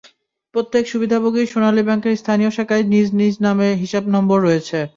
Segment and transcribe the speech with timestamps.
[0.55, 2.85] প্রত্যেক সুবিধাভোগীর সোনালী ব্যাংকের স্থানীয় শাখায়
[3.19, 4.79] নিজ নামে হিসাব নম্বর রয়েছে।